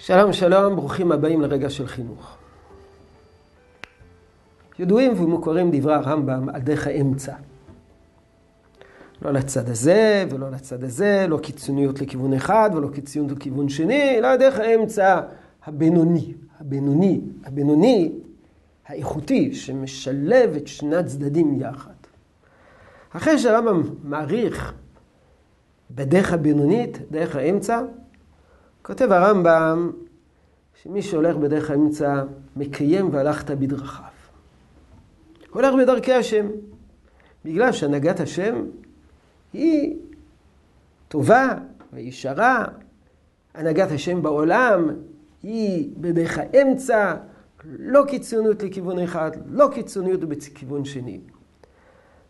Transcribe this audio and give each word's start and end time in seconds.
שלום 0.00 0.32
שלום, 0.32 0.76
ברוכים 0.76 1.12
הבאים 1.12 1.40
לרגע 1.40 1.70
של 1.70 1.86
חינוך. 1.86 2.36
ידועים 4.78 5.22
ומוכרים 5.22 5.70
דברי 5.72 5.94
הרמב"ם 5.94 6.48
על 6.48 6.60
דרך 6.60 6.86
האמצע. 6.86 7.34
לא 9.22 9.30
לצד 9.30 9.68
הזה 9.68 10.24
ולא 10.30 10.50
לצד 10.50 10.84
הזה, 10.84 11.26
לא 11.28 11.38
קיצוניות 11.38 12.00
לכיוון 12.00 12.32
אחד 12.32 12.70
ולא 12.74 12.88
קיצוניות 12.88 13.38
לכיוון 13.38 13.68
שני, 13.68 14.18
אלא 14.18 14.36
דרך 14.36 14.58
האמצע 14.58 15.20
הבינוני, 15.66 16.34
הבינוני, 16.60 17.20
הבינוני, 17.44 18.12
האיכותי, 18.86 19.54
שמשלב 19.54 20.54
את 20.56 20.66
שני 20.66 20.96
הצדדים 20.96 21.60
יחד. 21.60 21.90
אחרי 23.10 23.38
שהרמב"ם 23.38 23.82
מעריך 24.04 24.74
בדרך 25.90 26.32
הבינונית, 26.32 26.98
דרך 27.10 27.36
האמצע, 27.36 27.80
כותב 28.82 29.12
הרמב"ם 29.12 29.90
שמי 30.82 31.02
שהולך 31.02 31.36
בדרך 31.36 31.70
האמצע 31.70 32.22
מקיים 32.56 33.08
והלכת 33.12 33.50
בדרכיו. 33.50 34.04
הולך 35.50 35.74
בדרכי 35.74 36.12
השם, 36.12 36.46
בגלל 37.44 37.72
שהנהגת 37.72 38.20
השם 38.20 38.64
היא 39.52 39.96
טובה 41.08 41.54
וישרה. 41.92 42.64
הנהגת 43.54 43.90
השם 43.90 44.22
בעולם 44.22 44.88
היא 45.42 45.90
בדרך 45.96 46.38
האמצע, 46.38 47.14
לא 47.64 48.04
קיצוניות 48.08 48.62
לכיוון 48.62 48.98
אחד, 48.98 49.30
לא 49.46 49.68
קיצוניות 49.74 50.20
בכיוון 50.20 50.84
שני. 50.84 51.20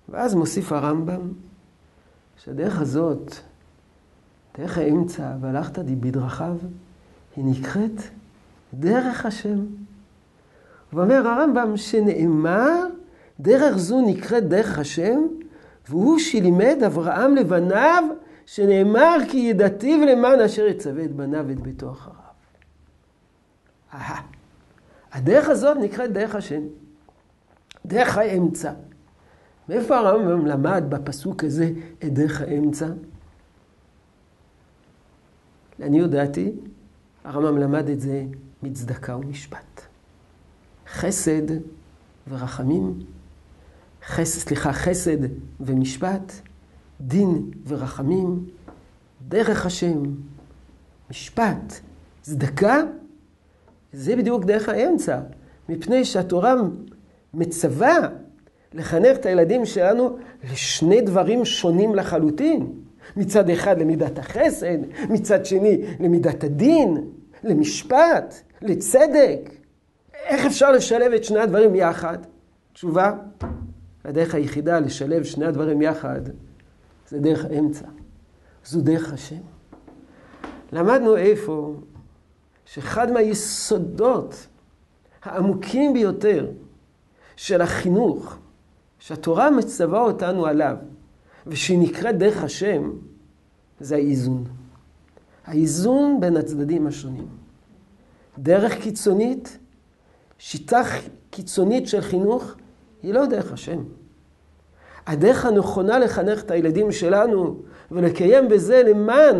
ואז 0.08 0.34
מוסיף 0.34 0.72
הרמב"ם 0.72 1.32
שהדרך 2.36 2.80
הזאת 2.80 3.34
דרך 4.58 4.78
האמצע, 4.78 5.32
והלכת 5.40 5.78
בדרכיו, 5.78 6.56
היא 7.36 7.44
נקראת 7.44 8.02
דרך 8.74 9.26
השם. 9.26 9.58
ואומר 10.92 11.28
הרמב"ם 11.28 11.76
שנאמר, 11.76 12.86
דרך 13.40 13.76
זו 13.76 14.00
נקראת 14.06 14.48
דרך 14.48 14.78
השם, 14.78 15.20
והוא 15.88 16.18
שלימד 16.18 16.82
אברהם 16.86 17.34
לבניו, 17.34 18.04
שנאמר 18.46 19.16
כי 19.30 19.36
ידעתיו 19.36 20.06
למען 20.06 20.40
אשר 20.40 20.66
יצווה 20.66 21.04
את 21.04 21.12
בניו 21.12 21.44
ואת 21.48 21.60
ביתו 21.60 21.90
אחריו. 21.92 22.16
אהה. 23.94 24.22
הדרך 25.12 25.48
הזאת 25.48 25.76
נקראת 25.76 26.12
דרך 26.12 26.34
השם. 26.34 26.62
דרך 27.86 28.18
האמצע. 28.18 28.72
מאיפה 29.68 29.96
הרמב"ם 29.96 30.46
למד 30.46 30.84
בפסוק 30.88 31.44
הזה 31.44 31.70
את 32.04 32.14
דרך 32.14 32.40
האמצע? 32.40 32.86
לעניות 35.78 36.10
דעתי, 36.10 36.52
הרמב"ם 37.24 37.58
למד 37.58 37.88
את 37.88 38.00
זה 38.00 38.24
מצדקה 38.62 39.16
ומשפט. 39.16 39.80
חסד 40.92 41.42
ורחמים, 42.28 42.98
חס, 44.06 44.38
סליחה, 44.38 44.72
חסד 44.72 45.18
ומשפט, 45.60 46.32
דין 47.00 47.50
ורחמים, 47.66 48.44
דרך 49.28 49.66
השם, 49.66 50.02
משפט, 51.10 51.80
צדקה, 52.20 52.82
זה 53.92 54.16
בדיוק 54.16 54.44
דרך 54.44 54.68
האמצע, 54.68 55.20
מפני 55.68 56.04
שהתורה 56.04 56.54
מצווה 57.34 57.96
לחנך 58.74 59.16
את 59.16 59.26
הילדים 59.26 59.66
שלנו 59.66 60.18
לשני 60.52 61.00
דברים 61.00 61.44
שונים 61.44 61.94
לחלוטין. 61.94 62.72
מצד 63.16 63.50
אחד 63.50 63.80
למידת 63.80 64.18
החסד, 64.18 64.78
מצד 65.08 65.46
שני 65.46 65.84
למידת 66.00 66.44
הדין, 66.44 67.10
למשפט, 67.44 68.34
לצדק. 68.62 69.50
איך 70.14 70.46
אפשר 70.46 70.72
לשלב 70.72 71.12
את 71.12 71.24
שני 71.24 71.40
הדברים 71.40 71.74
יחד? 71.74 72.18
תשובה, 72.72 73.12
הדרך 74.04 74.34
היחידה 74.34 74.80
לשלב 74.80 75.24
שני 75.24 75.46
הדברים 75.46 75.82
יחד 75.82 76.20
זה 77.08 77.18
דרך 77.18 77.44
האמצע. 77.44 77.86
זו 78.64 78.80
דרך 78.80 79.12
השם. 79.12 79.40
למדנו 80.72 81.16
איפה 81.16 81.74
שאחד 82.64 83.12
מהיסודות 83.12 84.46
העמוקים 85.22 85.92
ביותר 85.92 86.50
של 87.36 87.60
החינוך, 87.60 88.36
שהתורה 88.98 89.50
מצווה 89.50 90.00
אותנו 90.00 90.46
עליו, 90.46 90.76
ושהיא 91.48 91.78
נקראת 91.78 92.18
דרך 92.18 92.42
השם, 92.42 92.90
זה 93.80 93.94
האיזון. 93.94 94.44
האיזון 95.44 96.20
בין 96.20 96.36
הצדדים 96.36 96.86
השונים. 96.86 97.26
דרך 98.38 98.74
קיצונית, 98.82 99.58
שיטה 100.38 100.82
קיצונית 101.30 101.88
של 101.88 102.00
חינוך, 102.00 102.54
היא 103.02 103.14
לא 103.14 103.26
דרך 103.26 103.52
השם. 103.52 103.82
הדרך 105.06 105.44
הנכונה 105.44 105.98
לחנך 105.98 106.42
את 106.42 106.50
הילדים 106.50 106.92
שלנו 106.92 107.56
ולקיים 107.90 108.48
בזה 108.48 108.82
למען 108.82 109.36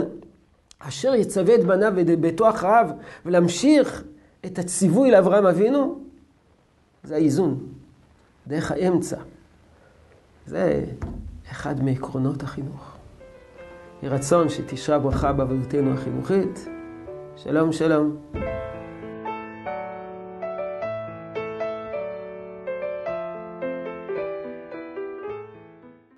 אשר 0.79 1.15
יצווה 1.15 1.55
את 1.55 1.65
בניו 1.65 1.93
ואת 1.97 2.21
ביתו 2.21 2.49
אחריו 2.49 2.91
ולהמשיך 3.27 4.05
את 4.47 4.59
הציווי 4.59 5.11
לאברהם 5.11 5.47
אבינו, 5.47 5.99
זה 7.05 7.15
האיזון, 7.15 7.67
דרך 8.47 8.71
האמצע. 8.71 9.17
זה 10.47 10.85
אחד 11.51 11.85
מעקרונות 11.85 12.43
החינוך. 12.43 12.97
יהי 14.03 14.13
רצון 14.13 14.49
שתשרה 14.49 14.99
ברכה 14.99 15.33
בעבודתנו 15.33 15.95
החינוכית. 15.95 16.69
שלום, 17.37 17.73
שלום. 17.73 18.17